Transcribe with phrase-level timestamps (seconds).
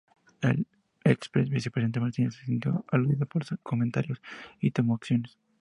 [0.41, 0.65] El
[1.03, 4.19] ex vicepresidente Martínez se sintió aludido por los comentarios,
[4.59, 5.37] y tomó acciones.